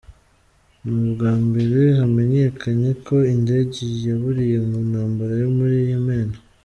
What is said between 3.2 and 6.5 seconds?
indege yaburiye mu ntambara yo muri Yemen.